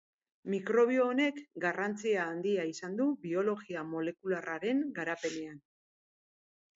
Mikrobio 0.51 1.03
honek 1.09 1.35
garrantzia 1.65 2.23
handia 2.29 2.65
izan 2.69 2.95
du 3.01 3.07
biologia 3.25 3.83
molekularraren 3.93 4.81
garapenean. 4.97 5.61